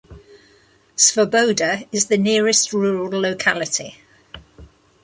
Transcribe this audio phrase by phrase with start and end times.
[0.97, 3.97] Svoboda is the nearest rural locality.